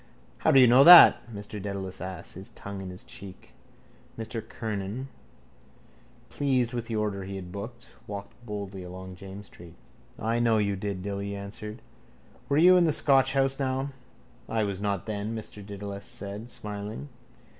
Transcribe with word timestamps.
—How 0.39 0.49
do 0.49 0.59
you 0.59 0.65
know 0.65 0.83
that? 0.83 1.31
Mr 1.31 1.61
Dedalus 1.61 2.01
asked, 2.01 2.33
his 2.33 2.49
tongue 2.49 2.81
in 2.81 2.89
his 2.89 3.03
cheek. 3.03 3.53
Mr 4.17 4.41
Kernan, 4.41 5.09
pleased 6.31 6.73
with 6.73 6.87
the 6.87 6.95
order 6.95 7.23
he 7.23 7.35
had 7.35 7.51
booked, 7.51 7.91
walked 8.07 8.31
boldly 8.43 8.81
along 8.81 9.15
James's 9.17 9.45
street. 9.45 9.75
—I 10.17 10.39
know 10.39 10.57
you 10.57 10.75
did, 10.75 11.03
Dilly 11.03 11.35
answered. 11.35 11.83
Were 12.49 12.57
you 12.57 12.77
in 12.77 12.85
the 12.85 12.91
Scotch 12.91 13.33
house 13.33 13.59
now? 13.59 13.91
—I 14.49 14.63
was 14.63 14.81
not, 14.81 15.05
then, 15.05 15.35
Mr 15.35 15.63
Dedalus 15.63 16.05
said, 16.07 16.49
smiling. 16.49 17.09